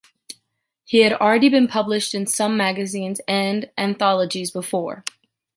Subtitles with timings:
[0.83, 5.03] He had already been published in some magazines and anthologies before.